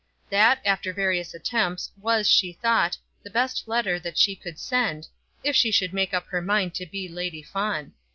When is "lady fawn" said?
7.07-7.93